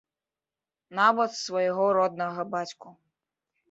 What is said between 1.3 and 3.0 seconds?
свайго роднага бацьку.